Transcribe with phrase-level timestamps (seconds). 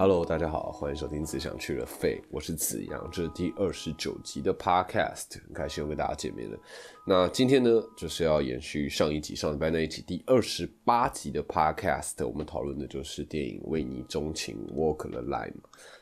[0.00, 6.58] Hello，大家好，欢迎收听《子想去了废》，我是子阳，这是第二十九集的 Podcast，很开心又跟大家见面了。
[7.06, 15.52] 那今天呢，就是要延续上一集上礼拜那一集第二十八集的 Podcast，我们讨论的就是电影《为你钟情》Walk the Line。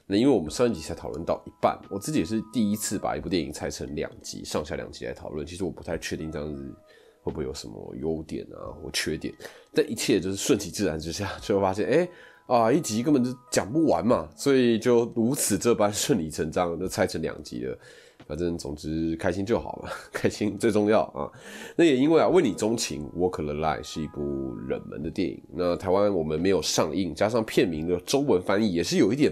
[0.06, 5.44] 那因为我们上一集才讨论到一半，我自己也是第一次把一部电影拆成两集，上下两集来讨论。
[5.44, 6.72] 其实我不太确定这样子
[7.20, 9.34] 会不会有什么优点啊或缺点，
[9.74, 12.08] 但一切就是顺其自然之下，就会发现，哎。
[12.48, 17.78] 啊，一集根本就讲不完嘛，所以就如此这般顺理成章就拆成两集了。
[18.26, 21.30] 反正总之开心就好了， 开心最重要啊。
[21.76, 25.42] 那也因为啊，为你钟情，Walk the Line 是一部冷门的电影。
[25.54, 29.30] 那台湾我们没有上映，加上片名的中文翻译也是有一点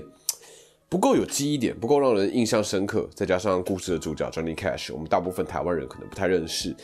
[0.90, 3.08] 不够有记忆点，不够让人印象深刻。
[3.14, 6.76] 再加上故事的主角 Johnny Cash，我们大部分台湾人可能不太认识。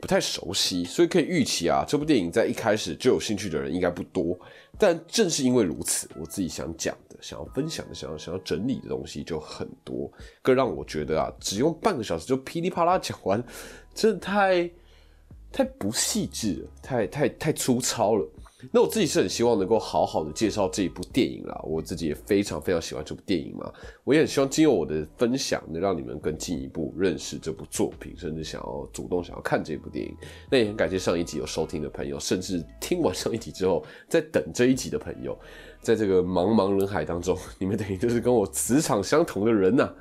[0.00, 4.38] 不太熟悉，所以可以预期啊，这部电影在一开始就有兴趣的人应该不多。
[4.78, 10.10] 但正是因为如此，我自己想讲的、想要分享的、想要想要整理的东西就很多，
[10.42, 13.42] 更让我觉得啊，只用半个小时就噼里啪啦讲完，
[13.94, 14.68] 真的太
[15.52, 18.28] 太不细致了，太太太粗糙了。
[18.72, 23.72] 那我自己是很希望能够好好的介绍这一部电影啦，我自己也非常非常喜欢这部电影嘛，
[24.04, 30.16] 我也很希望经由我的分享，能让你们更进一步认识这部作品，甚至想要主动想要看这部电影。
[30.50, 35.38] 那也很感谢上一集有收听的朋友，甚至听完上一集之后在等这一集的朋友，
[35.80, 39.94] 在这个茫茫人海当中， 你们等于就是跟我磁场相同的人呐，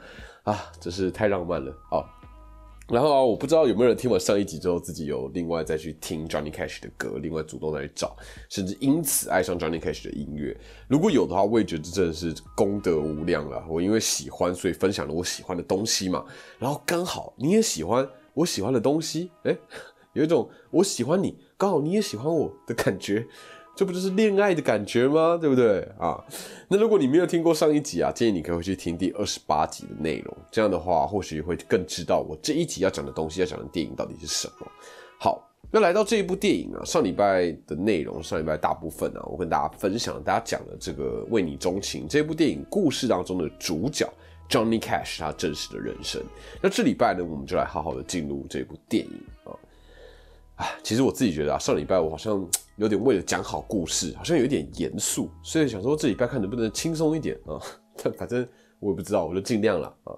[0.43, 2.03] 啊，真是太浪漫了，啊。
[2.89, 8.15] 然后啊，我不知道有没有人听完上一集之后，自己有另外再去听 Johnny Cash 的歌，另外主动再去找，
[8.49, 10.55] 甚至因此爱上 Johnny Cash 的音乐。
[10.87, 13.63] 如果有的话，我也觉得真的是功德无量了。
[13.69, 16.25] 我因为喜欢，所以分享了我喜欢的东西嘛。
[16.59, 19.57] 然后刚好你也喜欢我喜欢的东西，哎，
[20.11, 23.25] 有一种我喜欢你，刚好你也喜欢我的感觉。
[23.75, 25.37] 这不就是恋爱的感觉吗？
[25.39, 26.23] 对不对啊？
[26.67, 30.37] 那如果你没有听过上一集啊，建议你可以回去听第二十八集的内容。
[30.51, 34.67] 这样的话，或许会更知道我这一集要讲的东西，要讲的电影到底是什么。
[35.19, 44.07] 好，那来到这一部电影啊，上礼拜的内容，上礼拜大部分啊，我跟大家分享，大家讲的这个《为你钟情》这部电影故事当中的主角
[44.47, 46.21] Johnny Cash 他真实的人生。
[46.61, 49.19] 那这礼拜呢，我们就来好好的进入这部电影
[50.83, 52.45] 其实我自己觉得啊，上礼拜我好像。
[52.77, 57.61] 有点为了讲好故事，好像有点严肃，所以想说这礼拜看能不能轻松一点啊？
[58.17, 58.43] 反正
[58.79, 60.09] 我也不知道，我就尽量了啊。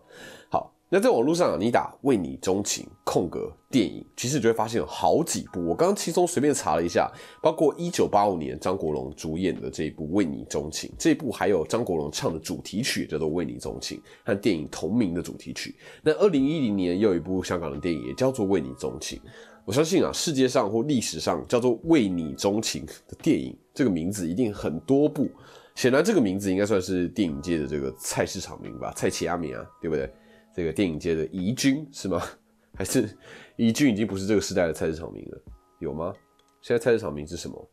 [0.49, 5.65] 好，那在网络上你打“为你钟情”空格电影，其实你就会发现有好几部。
[5.65, 7.11] 我刚刚轻松随便查了一下，
[7.41, 15.75] 包括一九八五年张国荣主演的这一部《为你钟情》，这一部还有张国荣唱的主题曲叫做《为你钟情》，和电影同名的主题曲。
[16.01, 19.19] 那二零一零年又有一部香港的电影也叫做《为你钟情》。
[19.65, 25.27] 我相信啊，世界上或历史上叫做“为你钟情”的电影，这个名字一定很多部。
[25.73, 30.09] 显然，这个名字应该算是电影界的这个菜市场名吧，蔡奇阿米啊，对不对？
[30.55, 32.21] 这个电影界的怡君是吗？
[32.77, 33.09] 还是
[33.55, 35.41] 怡君已经不是这个时代的菜市场名了？
[35.79, 36.13] 有吗？
[36.61, 37.69] 现在菜市场名是什么？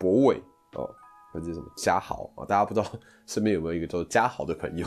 [0.00, 0.42] 博伟
[0.74, 0.90] 哦，
[1.32, 2.44] 还是什么嘉豪啊？
[2.44, 2.92] 大家不知道
[3.24, 4.86] 身边有没有一个叫做嘉豪的朋友？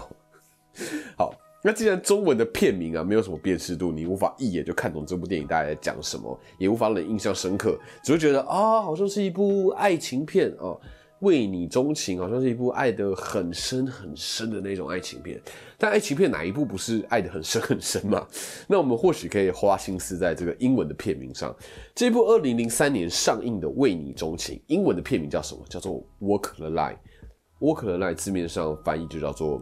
[1.18, 1.34] 好。
[1.66, 10.78] 那既然中文的片名啊没有什么辨识度，你无法一眼就看懂这部电影大概在讲什么，也无法让人印象深刻，只会觉得啊，好像是一部爱情片啊，
[11.22, 15.42] 为你钟情，好像是一部爱得很深很深的那种爱情片。
[15.76, 18.28] 但爱情片哪一部不是爱得很深很深嘛？
[18.70, 21.52] 那我们或许可以花心思在这个英文的片名上。
[21.96, 25.66] 这部二零零三年上映的《为你钟情》，英文的片名叫什么？
[25.68, 26.94] 叫做《Walk the Line》。
[27.60, 29.60] Walk the Line 字面上翻译就叫做。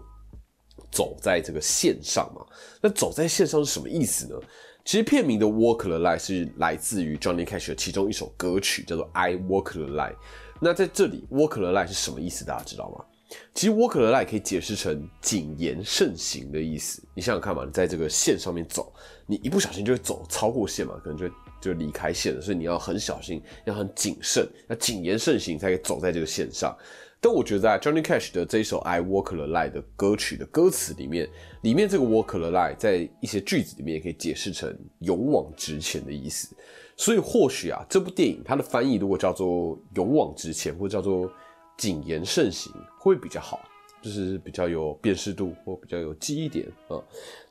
[0.94, 2.46] 走在这个线上嘛？
[2.80, 4.40] 那走在线上是什么意思呢？
[4.86, 10.16] 其实片名的 Walk the Line 是来自于 Johnny Cash 的其中一首歌曲，叫做 I Walk the Line。
[10.62, 12.46] 那在这里，Walk the Line 是什么意思？
[12.46, 13.06] 大家知道吗？
[13.54, 17.02] 其实 Walk the Line 可以解释成谨言慎行的意思。
[17.16, 18.94] 你想想看嘛，你在这个线上面走，
[19.26, 21.30] 你一不小心就会走超过线嘛，可能就
[21.62, 22.42] 就离开线了。
[22.42, 26.78] 所以你要很小心，要很谨慎，要谨言慎行，才可以走在这个线上。
[27.24, 31.30] 但我觉得在 Johnny Cash 的这一首 I Walk the Line 的歌曲的歌词里面，
[31.62, 36.54] 里面这个 Walk the Line 在一些句子里面也可以解释成勇往直前的意思。
[36.98, 41.32] 所以或许啊，这部电影它的翻译如果叫做勇往直前，或者叫做
[41.78, 43.62] 谨言慎行，会比较好。
[44.02, 47.00] 就是比较有辨识度或比较有记忆点啊。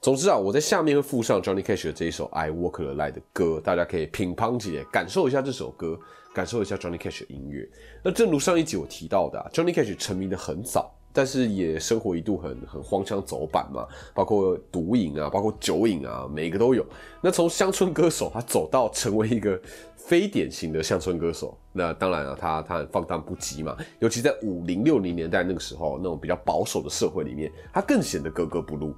[0.02, 5.98] 总之啊，我在下面会附上 Johnny Cash 的这一首 I Walk the Line 的歌，大家可以品乓几点，感受一下这首歌，
[6.34, 7.68] 感受一下 Johnny Cash 的音乐。
[8.02, 16.84] 那正如上一集我提到的，Johnny Cash 成名的很早，但是也生活一度很很荒腔走板嘛，包括毒瘾啊，包括酒瘾啊，每个都有。
[17.20, 19.60] 那从乡村歌手，他走到成为一个
[19.96, 28.94] 非典型的乡村歌手，那当然了，他他很放荡不羁嘛，尤其在五零六零年代那个时候，那种比较保守的社会里面，他更显得格格不入。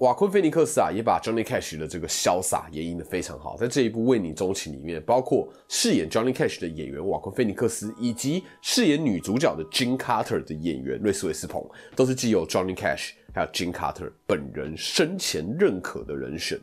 [0.00, 3.56] 瓦昆·菲尼克斯啊，也把 Johnny Cash 的这个潇洒也演得非常好。
[3.56, 16.58] 在这一部《为你钟情》里面，包括饰演 Johnny Cash 的演员瓦昆·菲尼克斯，以及饰演女主角的 Jean Carter 的演员瑞斯·韦斯彭，都是既有 Johnny Cash 还有 Jean Carter 本人生前认可的人选。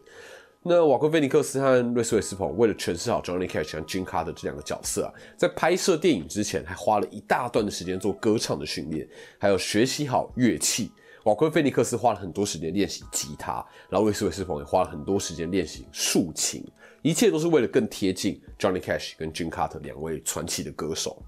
[0.61, 9.07] 那瓦昆·菲尼克斯和瑞斯·韦斯彭为了诠释好 Johnny Cash 和 Jean Carter 这两个角色啊，在拍摄电影之前，还花了一大段的时间做歌唱的训练，
[9.39, 10.91] 还有学习好乐器。
[11.23, 16.65] 瓦昆·菲尼克斯花了很多时间练习吉他，然后瑞斯·韦斯彭也花了很多时间练习竖琴，
[17.01, 21.23] 一切都是为了更贴近 Johnny Cash 跟 Jim Carter 两位传奇的歌手。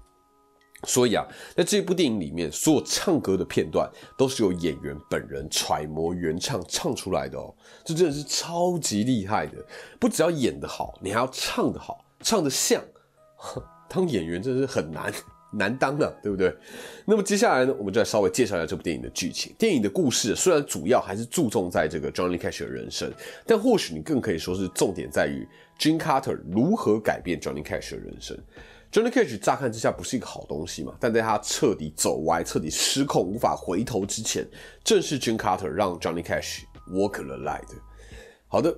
[0.84, 1.26] 所以啊，
[1.56, 9.56] 在这部电影里面，所有唱歌的片段都是由演员本人揣摩原唱唱出来的哦，这真的是超级厉害的。
[9.98, 12.84] 不只要演得好，你还要唱得好，唱得像。
[13.88, 15.10] 当演员真的是很难。
[15.56, 16.54] 难当的，对不对？
[17.04, 19.54] 那么接下来呢，我们就来稍微介绍一下这部电影的剧情。
[19.58, 23.12] 电影的故事虽然主要还是注重在这个 Johnny Cash 的人生，
[23.46, 25.46] 但或许你更可以说是重点在于
[25.78, 28.38] Jim Carter 如何改变 Johnny Cash 的人生。
[28.92, 34.46] Johnny Cash 乍看之下不是一个好东西嘛，但在他彻底走歪、彻底失控、无法回头之前，
[34.84, 36.60] 正是 Jim Carter 让 Johnny Cash
[36.90, 37.74] walk the line 的。
[38.48, 38.76] 好的。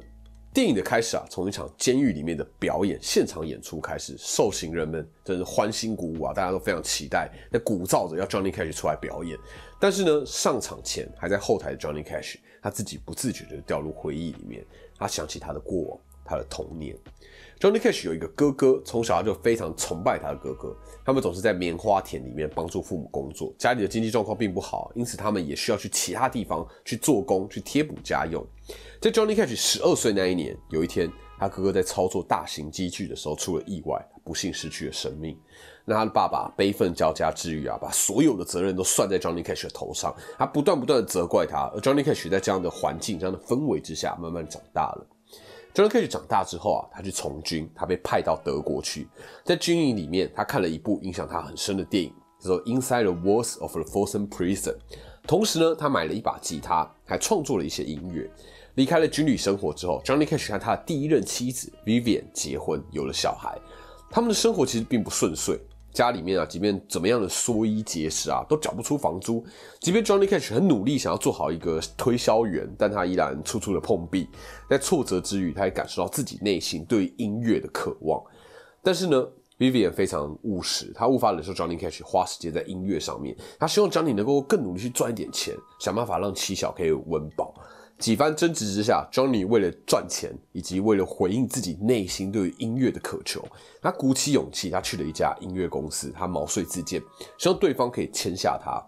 [0.53, 9.39] 电影的开始啊，从一场监狱里面的表演现场演出开始，受刑人们真是欢欣鼓舞啊，大家都非常期待，在鼓噪着要 Johnny Cash 出来表演。
[9.79, 14.65] 但是呢，上场前还在后台的 Johnny Cash，他自己不自觉的掉入回忆里面，
[14.99, 16.97] 他想起他的过往，他的童年。
[17.61, 28.47] Johnny Cash 有一个哥哥，从小他就非常崇拜他的哥哥，他们总是在棉花田里面帮助父母工作，家里的经济状况并不好，因此他们也需要去其他地方去做工，去贴补家用。
[29.01, 35.37] 在 Johnny Cash 十二岁那一年，有一天，他哥哥在操作大型机具的时候出了意外，不幸失去了生命。
[35.85, 41.69] 那他的爸爸悲愤交加之余啊，把所有的责任都算在 Johnny Cash 的头上，他不断不断的责怪他。
[41.75, 45.07] 而 Johnny Cash 在这样的环境、这样的氛围之下，慢慢长大了。
[45.75, 49.09] Johnny Cash 长大之后啊，他去从军，他被派到德国去，
[49.45, 54.73] 在军营里面，他看了一部影响他很深的电影，叫做《Inside the Walls of the Folsom Prison》。
[55.27, 58.29] 同时呢，他买了一把吉他，还创作了一些音乐。
[58.75, 63.59] 离开了军旅生活之后，Johnny Cash 和他的第一任妻子 Vivian 结婚，有了小孩。
[64.11, 65.61] 他们的生活其实并不顺遂，
[65.93, 69.45] 家里面啊，即便怎么样的缩衣节食啊，都缴不出房租。
[69.81, 74.29] 即便 Johnny Cash 很努力想要做好一个推销员，但他依然处处的碰壁。
[74.69, 78.23] 在挫折之余，他也感受到自己内心对音乐的渴望。
[78.83, 79.27] 但是呢
[79.59, 83.37] ，Vivian 非常务实，他无法忍受 Johnny Cash 花时间在音乐上面。
[83.59, 87.55] 他希望 Johnny 能够更努力去赚一点钱，想办法让妻小可以温饱。
[87.99, 93.45] 几番争执之下，Johnny 为了赚钱，以及为了回应自己内心对于音乐的渴求，
[93.83, 97.03] 他鼓起勇气，他去了一家音乐公司，他毛遂自荐，
[97.39, 98.81] 希望对方可以签下他。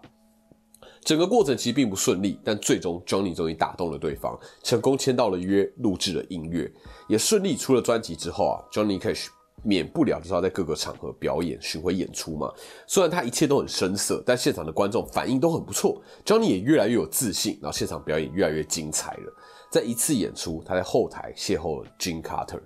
[1.03, 6.71] 整个过程其实并不顺利，但最终 Johnny 终于打动了对方，成功签到了约，录制了音乐，
[7.09, 9.27] 也顺利出了专辑之后啊，Johnny Cash。
[9.63, 12.51] 免不了就是要在各个场合表演、巡回演出嘛。
[12.87, 19.33] 虽然他一切都很生涩，但现场的观众反应都很不错，Johnny 也越来越有自信，然后现场表演越来越精彩了。
[19.71, 22.59] 在一次演出，他在后台邂逅了 Jim Carter。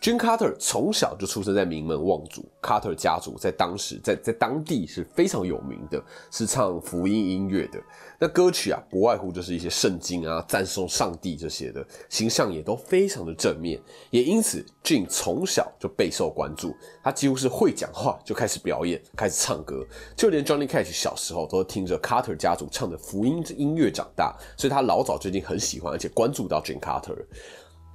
[0.00, 6.00] Jim Carter 从小就出生在名门望族，Carter 家族在当时在在当地是非常有名的，
[6.30, 7.80] 是唱福音音乐的。
[8.24, 13.78] 那歌曲啊，不外乎就是一些圣经啊、赞颂上帝这些的，形象也都非常的正面。
[14.10, 27.26] 也因此，Jim 从小就备受关注，他几乎是会讲话就开始表演、开始唱歌，就连 Johnny Cash 小时候都听着 Carter 家族唱的福音音乐长大，所以他老早就已经很喜欢而且关注到 Jim Carter。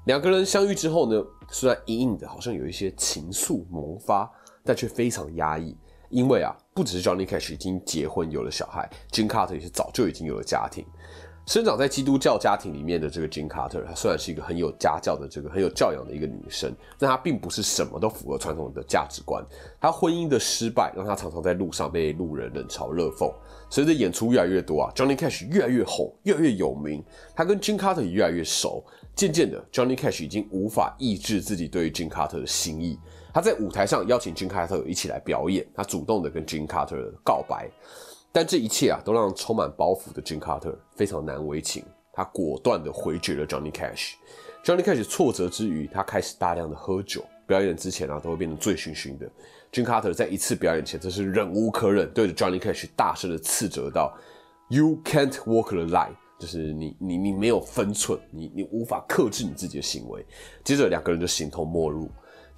[0.06, 4.32] 两个人相遇之后呢，虽然隐隐的好像有一些情愫萌发，
[4.64, 5.76] 但却非常压抑。
[6.10, 10.86] 因为啊，不只是 Johnny Cash 已经结婚有了小孩，Jim Carter 也是早就已经有了家庭。
[11.46, 19.44] 生长在基督教家庭里面的这个 Jim Carter，她虽然是一个很有家教的、这个很有教养的一个女生，但她并不是什么都符合传统的价值观。
[19.82, 23.34] 她婚姻的失败让她常常在路上被路人冷嘲热讽。
[23.68, 27.04] 随着演出越来越多啊，Johnny Cash 越来越红，越来越有名，
[27.36, 28.84] 他跟 Jim Carter 也越来越熟。
[29.16, 33.00] 渐渐的，Johnny Cash 已经无法抑制自己对于 Jim Carter 的心意。
[33.34, 37.70] 他在舞台上邀请 Jim Carter 一起来表演，他主动的跟 Jim Carter 告白。
[38.32, 41.84] 但这一切啊，都让充满包袱的 Jim Carter 非常难为情。
[42.14, 44.14] 他果断的回绝了 Johnny Cash。
[44.64, 47.24] Johnny Cash 挫折之余，他开始大量的喝酒。
[47.48, 49.28] 表演之前啊，都会变得醉醺醺的。
[49.72, 54.16] Jim Carter 在一次表演前，真是忍无可忍，对着 Johnny Cash 大声的斥责道
[54.68, 60.24] You can't walk the line，就是你你你没有分寸，你你无法克制你自己的行为。
[60.64, 62.08] 接着两个人就形同陌路。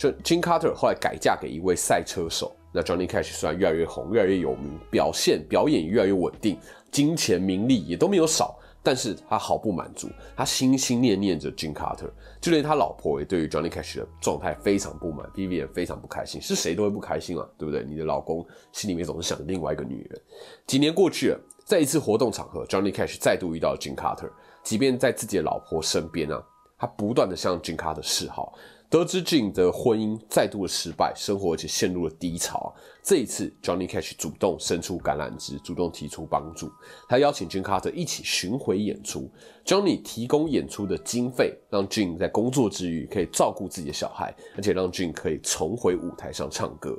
[0.02, 6.58] 就 Jim Carter 后来改嫁给一位赛车手，那 Johnny Cash 虽然越来越红，越来越有名，表现表演越来越稳定，
[6.90, 8.58] 金钱名利也都没有少。
[8.82, 12.10] 但是他毫不满足，他心心念念着 Jim Carter，
[12.42, 17.84] 就连他老婆也对于 Johnny Cash 的状态非常不满，Vivian 非常不开心，是谁都会不开心啊，对不对？
[17.84, 20.20] 你的老公心里面总是想着另外一个女人。
[20.66, 24.32] 几年过去了，在一次活动场合，Johnny Cash 再度遇到 Jim Carter，
[24.64, 26.44] 即便在自己的老婆身边啊，
[26.80, 28.58] 他不断的向 Jim Carter 示好。
[28.92, 32.76] 得知 Jin 的婚姻再度的失败，生活而且陷入了低潮。
[33.02, 36.70] 这一次，Johnny Cash 主动伸出橄榄枝，主动提出帮助。
[37.08, 39.32] 他邀请 Jin Carter 一起巡回演出
[39.66, 46.94] ，Johnny 提供演出的经费，让 Jin 在工作之余可以照顾自己的小孩，而且让 Jin 可以重回舞台上唱歌。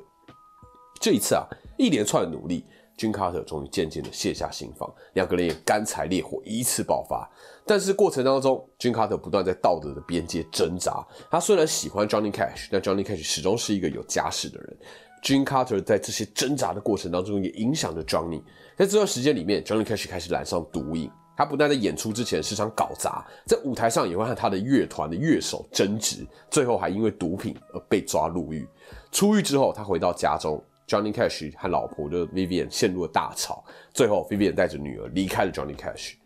[0.99, 1.45] 这一次啊，
[1.77, 2.65] 一连串的努力。
[2.97, 7.29] 君卡特终于渐渐的卸下心防，两个人也干柴烈火依次爆发。
[7.67, 11.05] 但是过程当中，君卡特不断在道德的边界挣扎。
[11.31, 14.77] 他虽然喜欢 Johnny Cash，但 Johnny Cash 始终是一个有家室的人。
[15.23, 18.43] 君卡特在这些挣扎的过程当中，也影响着 Johnny。
[18.77, 21.11] 在这段时间里面，Johnny Cash 开始染上毒瘾。
[21.35, 28.69] 他不但在演出之前时常搞砸，在舞台上也会和他的乐团的乐手争执，最后还因为毒品而被抓入狱。
[29.11, 30.63] 出狱之后，他回到家中。
[30.93, 36.17] Johnny Cash 和老婆的 Vivian 陷入了大吵，最后 Vivian 带着女儿离开了 Johnny Cash。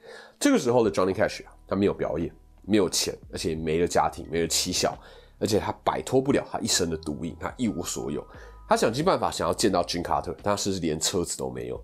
[0.40, 4.98] 这个时候的 Johnny Cash 啊他没有表演，没有钱，而且没了家庭，没了妻小，
[5.38, 8.26] 而且他摆脱不了他一生的毒瘾，他一无所有。
[8.68, 11.80] 他想尽办法想要见到 Jim Carter，但是连车子都没有。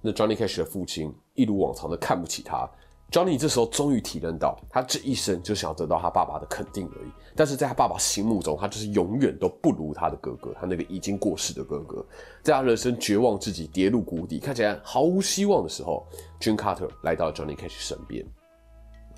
[0.00, 2.66] 那 Johnny Cash 的父亲一如往常的看不起他。
[3.10, 7.10] Johnny 这时候终于体认到，他这一生就想要得到他爸爸的肯定而已。
[7.34, 12.04] 但是在他爸爸心目中，他就是永远都不如他的哥哥，他那个已经过世的哥哥。
[12.42, 16.06] 在他人生绝望自己跌入谷底，看起来毫无希望的时候
[16.38, 18.26] ，Jim Carter 来到 Johnny Cash 身边。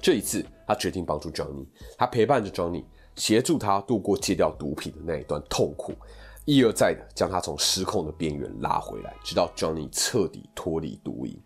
[0.01, 1.67] 这一次，他决定帮助 Johnny，
[1.99, 2.85] 他陪伴着 Johnny，
[3.17, 5.95] 协助他度过戒掉毒品的那一段痛苦，
[6.45, 11.37] 一而再的将他从失控的边缘拉回来，直到 Johnny 彻底脱离毒瘾。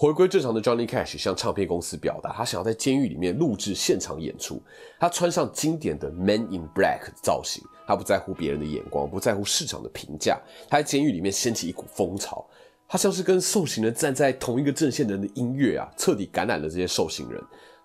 [0.00, 4.58] 回归正常的 Johnny Cash 向唱片公司表达，他想要在监狱里面录制现场演出。
[4.98, 10.40] 他穿上经典的 Man in Black 造型，他不在乎别人的眼光，不在乎市场的评价。
[10.70, 12.42] 他在监狱里面掀起一股风潮，
[12.88, 17.38] 他像是跟受刑人站在同一个阵线的人的音乐啊，彻底感染了这些受刑人。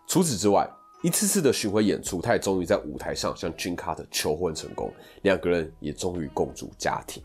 [0.07, 0.65] 除此之外，
[1.03, 4.89] 一次次的巡回演出，他也终于在舞台上向 Jim Carter 求婚成功，
[5.23, 7.21] 两个人也终于共组家庭。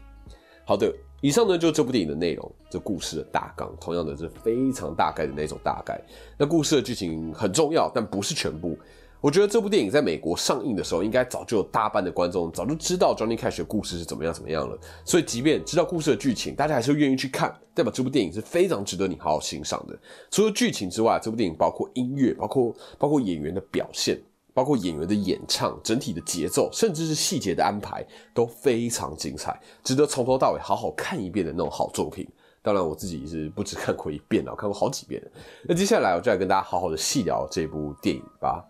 [0.67, 0.93] 好的。
[1.21, 6.00] 以上呢，就是这部电影的内容，这故事的大纲，同样的是非常大概的那种大概。
[6.39, 8.79] 那故事的剧情很重要，但不是全部。
[9.21, 14.79] 我觉得这部电影在美国上映的时候，应该早就有大半的观众早就知道 Johnny Cash 的故事是怎么样怎么样了。
[15.05, 19.99] 所以，即便知道故事的剧情，大家还是愿意去看，代表这部电影是非常值得你好好欣赏的。
[20.31, 24.19] 除了剧情之外，这部电影包括音乐，包括包括演员的表现。
[24.52, 28.04] 包括演员的演唱、整体的节奏，甚至是细节的安排，
[28.35, 32.28] 都非常精彩，值得从头到尾好好看一遍的那种好作品。
[32.62, 35.23] 当然，我自己是不止看过一遍了，看过好几遍。
[35.62, 38.62] 那接下来我就来跟大家好好的细聊这部电影吧。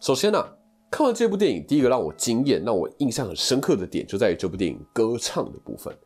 [0.00, 0.44] 首先呢，
[0.90, 5.96] 看完这部电影，第一个让我惊艳、让我印象很深刻的点，就在于这部电影歌唱的部分。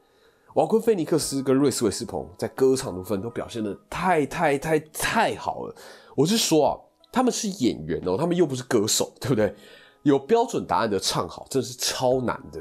[0.57, 5.75] 瓦昆菲尼克斯跟瑞斯韦斯彭在歌唱的部分都表现的太太太太好了。
[6.15, 6.86] 我是说啊。
[7.17, 9.55] 他们是演员哦，他们又不是歌手，对不对？
[10.03, 12.61] 有标准答案的唱好，真的是超难的。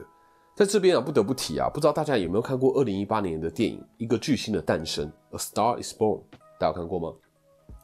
[0.55, 6.21] 在这边啊，不得不提啊，不知道大家有没有看过二零一八年的电影《一个巨星的诞生》（A Star Is Born）？
[6.57, 7.12] 大家看过吗？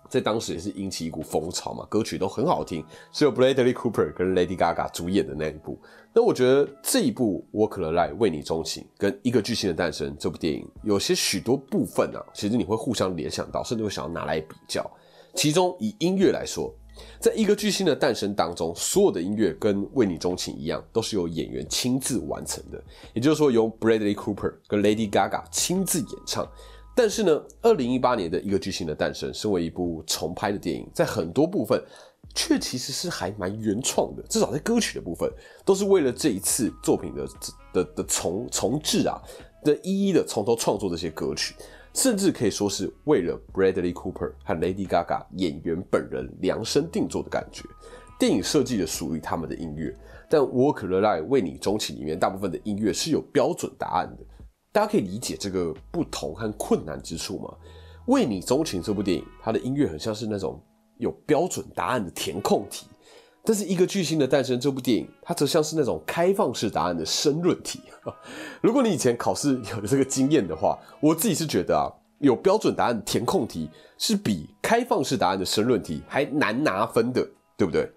[0.10, 5.78] 在当时也是引起一股风潮嘛，歌曲都很好听，是由 Bradley Cooper 跟 Lady Gaga 主演的那一部。
[6.14, 14.90] 那我觉得这一部《Walk the Line》为你钟情，跟《一个巨星的诞生》这部电影有些许多部分啊，其实你会互相联想到，甚至会想要拿来比较。
[15.34, 16.74] 其中以音乐来说，
[17.20, 22.84] 在一个巨星的诞生当中，所有的音乐跟为你钟情一样，都是由演员亲自完成的。
[23.14, 26.48] 也就是说，由 Bradley Cooper 跟 Lady Gaga 亲自演唱。
[26.94, 31.82] 但是呢，二零一八年的一个巨星的诞生，身为一部重拍的电影，在很多部分
[32.36, 35.32] 却其实是还蛮原创的，至少在歌曲的部分，
[35.64, 37.26] 都是为了这一次作品的
[37.74, 39.20] 的的重重置啊，
[39.64, 41.56] 的一一的从头创作这些歌曲。
[41.94, 47.64] 甚至可以说是为了 Bradley Cooper 和 Lady Gaga 演员本人量身定做的感觉。
[48.18, 49.98] 电影设计的属于他们的音乐，
[50.30, 54.24] 但《Walk the Line》为你钟情里面大部分的音乐是有标准答案的。
[54.72, 57.54] 大家可以理解这个不同和困难之处吗？
[58.06, 60.64] 为你钟情这部电影，它的音乐很像是那种
[60.98, 62.88] 有标准答案的填空题。
[63.44, 67.80] 但是一个巨星的诞生这部电影，它则像是那种开放式答案的申论题。
[68.62, 77.92] 如果你以前考试有了这个经验的话，我自己是觉得啊，有标准答案填空题是比开放式答案的申论题还难拿分的，对不对？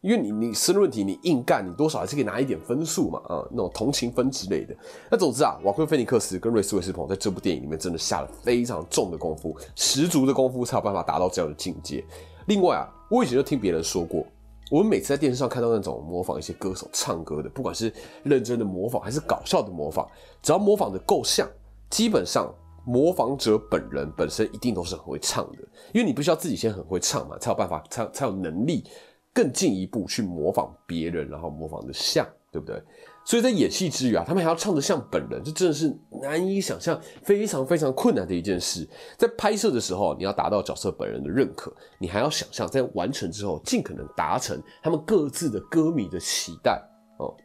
[0.00, 4.72] 因为你你申论题你硬干，你多少还是可以拿一点分数嘛，啊，那种同情分之类的。
[5.10, 12.04] 那总之啊，瓦昆菲尼克斯跟瑞斯韦斯彭在这部电影里面真的下了非常重的功夫，十足的功夫才有办法达到这样的境界。
[12.46, 14.24] 另外啊，我以前就听别人说过，
[14.70, 20.06] 我们每次在电视上看到那种模仿一些歌手唱歌的，不管是认真的模仿还是搞笑的模仿，
[20.42, 21.48] 只要模仿的够像，
[21.90, 25.58] 基本上模仿者本人本身一定都是很会唱的，
[25.92, 28.84] 因为你必须要自己先很会唱嘛，才有办法，才才有能力。
[29.30, 32.82] 更进一步去模仿别人，然后模仿的像，对不对？
[33.28, 38.88] 所以在演戏之余啊，他们还要唱得像本人，这真的是难以想象，非常非常困难的一件事。
[39.18, 46.82] 在拍摄的时候，你要达到角色本人的认可，你还要想象在完成之后，尽可能达成他们各自的歌迷的期待
[47.18, 47.36] 哦。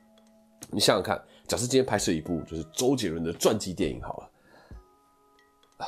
[0.72, 4.30] 你想想看，假设今天拍摄一部就是周杰伦的传记电影，好了，
[5.80, 5.84] 啊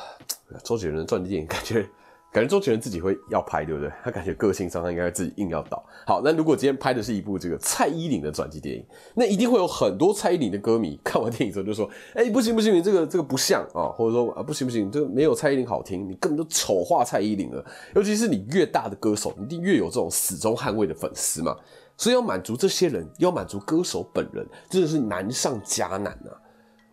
[0.62, 1.88] 周杰伦的传记电影感觉。
[2.36, 3.90] 感觉周杰伦自己会要拍，对不对？
[4.04, 5.82] 他感觉个性上他应该自己硬要导。
[6.06, 17.64] 好，那如果今天拍的是一部这个蔡依林的传记电影，那一定会有很多蔡依林的歌迷看完电影之后就说：“哎，不行不行，你这个这个不像啊，或者说啊不行不行，这个没有蔡依林好听，你根本就丑化蔡依林了。”
[17.96, 21.56] 尤其是你越大的歌手，一定越有这种死忠捍卫的粉丝嘛。
[21.96, 26.36] 所以要满足这些人，要满足歌手本人，真的是难上加难啊。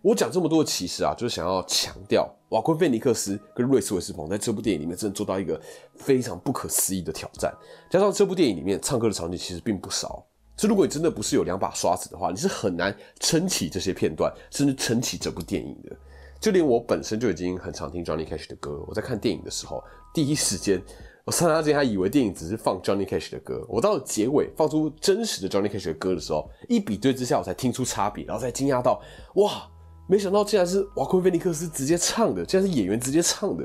[0.03, 5.59] 我讲这么多其实啊，就是想要强调瓦昆菲尼克斯跟瑞斯韦斯彭在这部电影里面真的做到一个
[5.95, 7.53] 非常不可思议的挑战。
[7.89, 10.25] 加上这部电影里面唱歌的场景其实并不少，
[10.57, 15.95] 所以如果你真的不是有两把刷子的话，你是很难撑起这些片段，甚至撑起这部电影的。
[16.37, 19.81] 就连我本身就已经很常听 Johnny Cash 的歌，我在看电影的时候，
[20.13, 20.83] 第一时间
[21.23, 29.01] 我刹那间还以为电影只是放 Johnny Cash 的歌，我到了结尾放出真实的 Johnny Cash 的歌的时候，一比对之下，我才听出差别，然后才惊讶到
[29.35, 29.69] 哇！
[30.07, 33.63] 没想到竟然是瓦昆菲尼克斯直接唱的，竟然是演员直接唱的，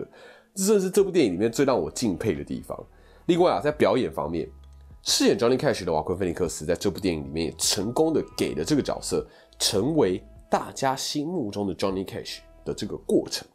[0.54, 2.78] 这正是这部电影里面最让我敬佩的地方。
[3.26, 4.49] 另外啊，在表演方面，
[5.02, 9.26] 饰演 Johnny Cash 的瓦昆菲尼克斯在这部电影里面也成功的给了这个角色
[9.59, 13.47] 成为大家心目中的 Johnny Cash 的这个过程。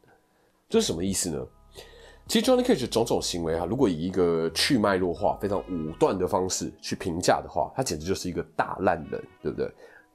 [0.69, 1.45] 这是什么意思呢？
[2.27, 9.69] 其实 Johnny Cash 种种行为啊，如果以一个去脉络化、非常武断的方式去评价的话，他简直就是一个大烂人，对不对？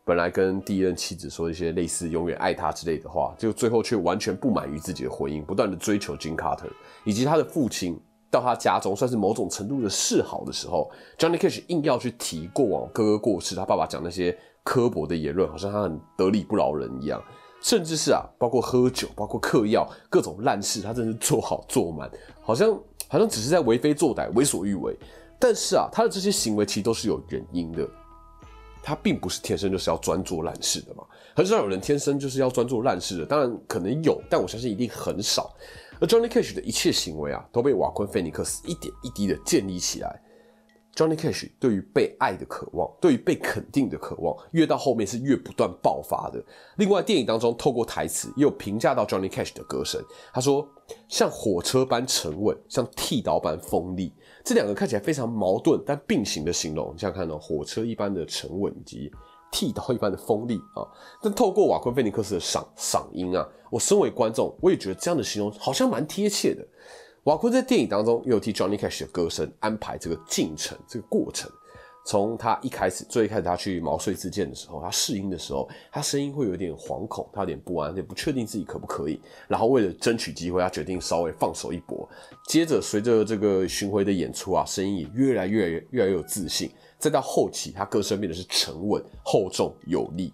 [0.09, 6.66] 本来跟第一任妻子说一些类似“永远爱他”之类的话，就最后却完全不满于自己的婚姻，不断的追求金卡特
[7.05, 17.23] 以及他的父亲到他家中算是某种程度的示好的时候，Johnny Cash 硬要去提过往哥哥过世，他爸爸讲那些刻薄的言论，好像他很得理不饶人一样，
[17.61, 22.73] 甚至是啊，包括喝酒，包括嗑药，各种烂事，他真是做好做满，好像
[23.09, 24.97] 好像只是在为非作歹、为所欲为。
[25.38, 27.87] 但是啊，他的这些行为其实都是有原因的。
[28.83, 33.27] 他并不是天生就是要专做烂事的嘛，很少有人天生就是要专做烂事的。
[33.27, 35.55] 当然可能有，但我相信一定很少。
[36.01, 40.23] 而 Johnny Cash 的一切行为啊，都被瓦昆菲尼克斯一点一滴的建立起来。
[40.95, 46.45] Johnny Cash 对于被爱的渴望，对于被肯定的渴望，越到后面是越不断爆发的。
[46.77, 50.69] 另外，电影当中透过台词也有评价到 Johnny Cash 的歌声，他说
[51.07, 54.12] ：“像火车般沉稳，像剃刀般锋利。”
[54.44, 59.12] 这两个看起来非常矛盾但并行的形容，你像看哦火车一般的沉稳以及
[59.51, 60.87] 剃刀一般的锋利啊。
[61.22, 66.66] 但透过瓦昆菲尼克斯的嗓嗓音啊，我身为观众，我也觉得这样的形容好像蛮贴切的。
[67.24, 71.51] 瓦昆在电影当中又有替 Johnny Cash 的歌声安排这个进程，这个过程。
[72.09, 79.21] 从他一开始，最开始他去毛遂自荐的时候，他试音的时候，他声音会有点惶恐，他有点不安，也不确定自己可不可以。
[79.47, 82.09] 然后为了争取机会，他决定稍微放手一搏。
[82.47, 86.71] 接着随着这个巡回的演出啊，声音也越来越越来越有自信。
[86.99, 90.33] 再到后期，他歌声变得是沉稳、厚重、有力。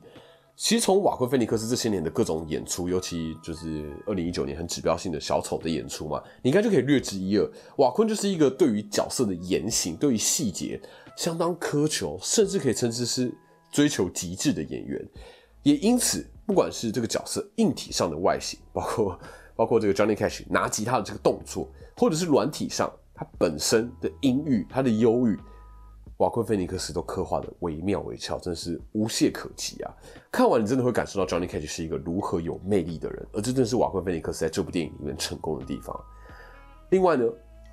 [0.57, 7.51] 其实从瓦昆菲尼克斯这些年的各种演出，尤其就是二零一九年很指标性的小丑的演出嘛，你应该就可以略知一二。
[7.79, 10.81] 瓦昆就是一个对于角色的言行、对于细节
[11.17, 13.33] 相当苛求，甚至可以称之是
[13.71, 15.03] 追求极致的演员。
[15.63, 19.19] 也因此，不管是这个角色硬体上的外形，包括
[19.57, 25.39] 包括这个 Johnny Cash 拿吉他的这个动作，或者是软体上他本身的音域、他的忧郁。
[26.19, 29.93] 瓦昆菲尼克斯都刻画的惟妙惟肖，真是无懈可击啊！
[30.31, 35.99] 看完你真的会感受到 Johnny Cash 是一个如何有魅力的人，而这正是瓦昆菲尼克斯在这部电影里面成功的地方。
[36.91, 37.25] 另外呢，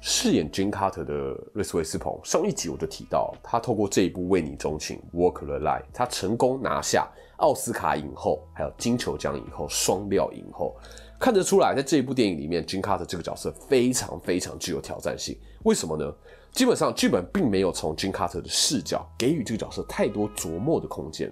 [0.03, 1.13] 饰演 Jim Carter 的
[1.53, 10.75] 瑞斯·威斯彭，上一集我就提到，他透过这一部《为你钟情》（Walk the Line），他成功拿下奥斯卡影后，还有金球奖影后双料影后。
[11.19, 15.37] 看得出来，在这一部电影里面，Jim Carter 这个角色非常非常具有挑战性。
[15.65, 16.11] 为什么呢？
[16.51, 21.31] 基本上剧本并没有从 Jim Carter 的视角给予这个角色太多琢磨的空间。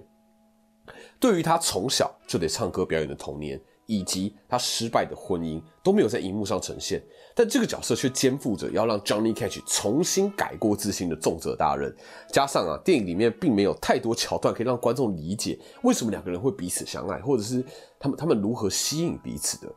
[1.20, 7.02] 对于他从小就得唱歌表演的童年，以及他失败的婚姻都没有在荧幕上呈现，
[7.34, 11.92] 但这个角色却肩负着要让 Johnny Cash 重新改过自新的重责大任。
[12.32, 17.66] 加上啊，电影里面并没有太多桥段可以让观众理解为什么两个人会彼此相爱，或者是
[18.00, 19.74] 他们他们如何吸引彼此的。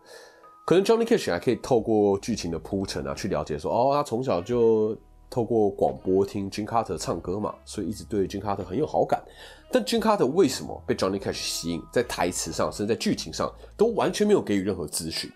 [0.67, 4.95] 可能 Johnny Cash 还可以透过剧情的铺陈啊，去了解说，哦，他从小就
[5.31, 9.25] 透过广播听 Jim Carter 唱歌嘛，所以一直对 Jim Carter 很有好感。
[9.73, 15.33] 但 Jim Carter 为什么被 Johnny Cash 吸引，在台词上甚至在剧情上都完全没有给予任何资讯。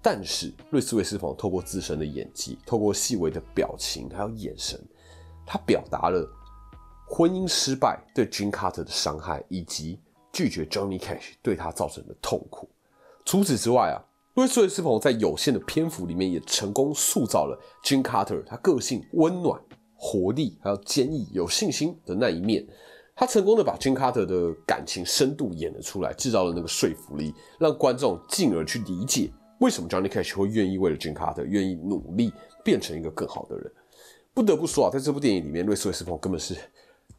[0.00, 4.80] 但是瑞斯威斯冯透过自身的演技，透过细微的表情还有眼神，
[5.46, 6.26] 他表达了
[7.06, 10.00] 婚姻失败对 Jim Carter 的伤害，以及
[10.32, 12.68] 拒绝 Johnny Cash 对他造成的痛苦。
[13.24, 14.00] 除此之外啊。
[14.34, 19.60] 瑞斯·威斯彭在有限的篇幅里面，也成功塑造了 Jim Carter 他个性温暖、
[19.94, 22.66] 活力，还有坚毅、有信心的那一面。
[23.22, 32.32] 他成功的把金卡特的感情深度演了出来，制造了那个说服力，让观众进而去理解为什么 Johnny Cash 会愿意为了金卡特愿意努力
[32.64, 33.72] 变成一个更好的人。
[34.34, 36.56] 不得不说啊，在这部电影里面，瑞斯·威斯彭根本是。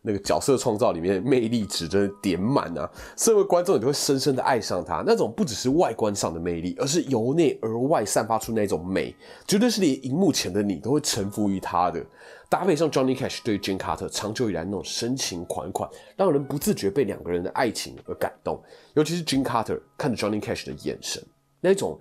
[0.06, 2.89] 那个角色创造里面魅力值真的点满啊！
[3.18, 5.02] 身为观众，你都会深深的爱上他。
[5.06, 9.16] 那种不只是外观上的魅力，而是由内而外散发出那种美，
[9.48, 12.06] 绝对是连荧幕前的你都会臣服于他的。
[12.50, 18.62] 搭配上 Johnny Cash 对 Jane Carter 长久以来那种深情款款，让人不自觉被两个人的爱情而感动。
[18.96, 21.24] 尤其是 Jane Carter 看着 Johnny Cash 的眼神，
[21.62, 21.98] 那种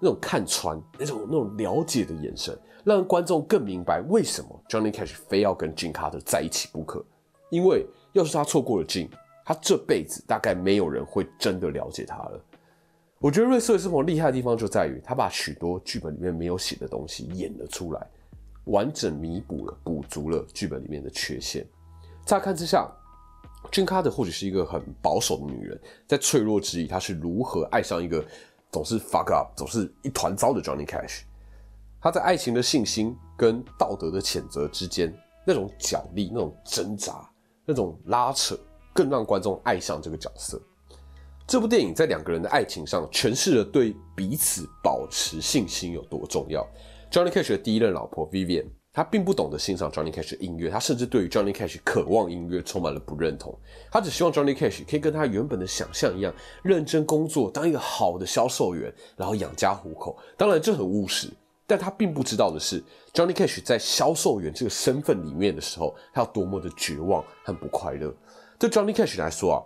[0.00, 7.02] 那种看穿、那种那种了解的眼神，让观众更明白为什么 Johnny Cash 非要跟 Jane Carter 在一起不可。
[7.54, 9.08] 因为要是他错过了 Jim，
[9.44, 12.44] 他这辈子大概没有人会真的了解他了。
[13.20, 18.06] 我觉得瑞瑟斯彭厉害的地方就在于，他把许多剧本里面没有写的东西演了出来，
[18.64, 21.64] 完整弥补了、补足了剧本里面的缺陷。
[22.26, 22.90] 乍看之下
[23.70, 28.22] ，Jim Carter 或许是一个很保守的女人，在脆弱之际，她是如何爱上一个
[28.72, 31.22] 总是 fuck up、总是一团糟的 Johnny Cash？
[32.00, 35.14] 她在爱情的信心跟道德的谴责之间，
[35.46, 37.26] 那种角力、那种挣扎。
[37.64, 38.58] 那种拉扯
[38.92, 40.60] 更让观众爱上这个角色。
[41.46, 46.66] 这部电影在两个人的爱情上诠释了对彼此保持信心有多重要。
[47.10, 53.54] Johnny Cash 的第一任老婆 Vivian，她并不懂得欣赏 Johnny Cash 的音乐，她甚至对于 Johnny Cash 渴望音乐充满了不认同。
[53.90, 60.16] 她只希望 Johnny Cash 可以跟他原本的想象一样，认真工作，当一个好的销售员，然后养家糊口。
[60.38, 61.28] 当然，这很务实。
[61.66, 68.14] 但他并不知道的是，Johnny Cash 在销售员这个身份里面的时候，他有多么的绝望和不快乐。
[68.58, 69.56] 对 Johnny Cash 来说啊，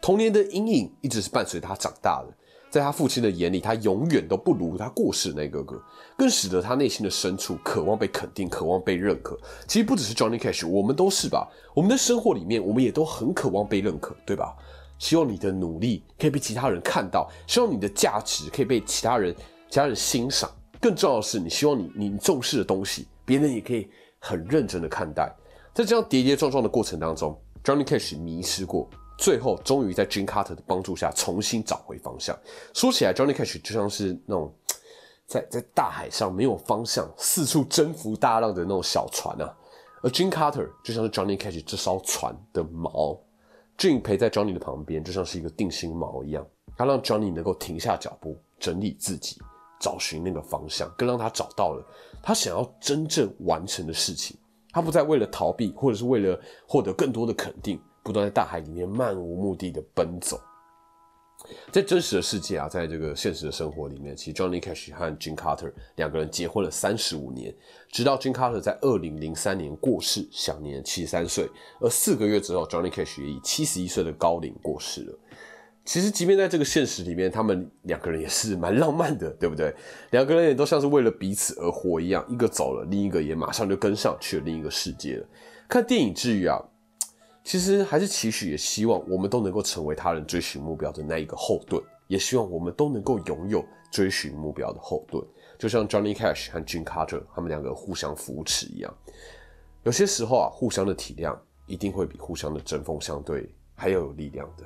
[0.00, 2.34] 童年的阴影一直是伴随他长大的。
[2.70, 5.80] 在他父亲的眼里，他永远都不如他过世的那个个，
[6.18, 9.38] 更使得他内心的深处渴望被肯定，渴望被认可。
[9.68, 11.48] 其实不只是 Johnny Cash，我们都是吧？
[11.72, 14.56] 我们的生活里面，我们也都很渴望被认可，对吧？
[14.98, 19.32] 希望你的努力可以被其他人看到，希望你的价值可以被其他人、
[19.70, 20.50] 其他人欣赏。
[20.84, 25.34] 更重要的是，你希望你你重视的东西，别人也可以很认真的看待。
[25.72, 32.38] 在这样跌跌撞撞的过程当中，Johnny Cash 迷失过，最后终于在 Jim Carter 的帮助下重新找回方向。
[32.74, 34.54] 说起来，Johnny Cash 就像是那种
[35.26, 39.56] 在在大海上没有方向、四处征服大浪的那种小船啊，
[40.02, 43.18] 而 Jim Carter 就像是 Johnny Cash 这艘船的锚。
[43.78, 49.40] Jim 陪在 Johnny 的旁边，就像是一个定心锚一样，他让 Johnny 能够停下脚步，整理自己。
[49.84, 51.84] 找寻那个方向，更让他找到了
[52.22, 54.34] 他想要真正完成的事情。
[54.72, 60.40] 他不再为了逃避，或者是为了获得更多的肯定，不断在大海里面漫无目的的奔走。
[61.70, 67.54] 在真实的世界啊，在这个现实的生活里面，其实 Johnny Cash 和 Jim Carter 两个人结婚了三十五年，
[67.90, 71.46] 直到 Jim Carter 在二零零三年过世，享年七十三岁。
[71.80, 75.18] 而四个月之后，Johnny Cash 也以七十一岁的高龄过世了。
[75.84, 79.74] 其实，即便在这个现实里面，他们两个人也是蛮浪漫的，对不对？
[80.12, 85.26] 两个人也都像是为了彼此而活一样，一个走了，另一个也马上就跟上去了另一个世界了。
[85.68, 86.58] 看电影之余啊，
[87.44, 95.22] 其实还是期许，也希望我们都能够成为他人追寻目标的那一个后盾，也希望我们都能够拥有追寻目标的后盾，
[95.58, 98.94] 就像 Johnny Cash 和 Jim Carter 他们两个互相扶持一样。
[99.82, 104.64] 有些时候啊，互相的体谅一定会比互相的针锋相对还要有力量的。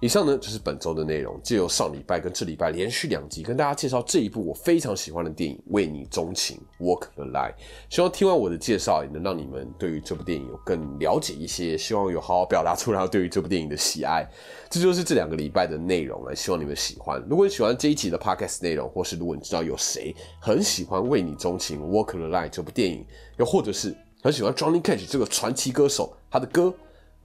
[0.00, 7.54] 以上呢就是本周的内容，借由上礼拜跟这礼拜连续两集跟大家介绍这一部我非常喜欢的电影《为你钟情》（Walk the Line）。
[7.88, 14.28] 希望听完我的介绍，也能让你们对于这部电影有更了解一些，希望有好好表达出来对于这部电影的喜爱。
[14.68, 17.24] 这就是这两个礼拜的内容了，希望你们喜欢。
[17.28, 23.06] 如果你喜欢这一集的 Podcast 内容，或是如果你知道有谁很喜欢《为你钟情》（Walk the Line） 这部电影，
[23.38, 26.74] 又或者是很喜欢 Johnny Cash 这个传奇歌手他的歌。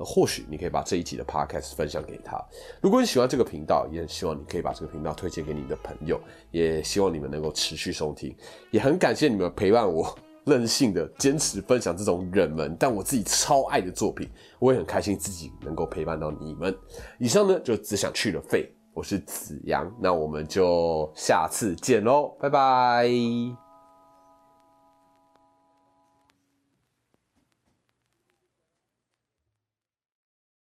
[0.03, 2.39] 或许你可以把这一集的 podcast 分享给他。
[2.81, 6.19] 如果你喜欢这个频道，也希望你可以把这个频道推荐给你的朋友，
[6.51, 8.35] 也希望你们能够持续收听。
[8.71, 14.29] 也很感谢你们陪伴我，任性的坚持分享这种冷门但我自己超爱的作品。
[14.59, 16.75] 我也很开心自己能够陪伴到你们。
[17.19, 23.70] 以上呢，就只想去了肺，我是子阳，那我们就下次见喽，拜拜。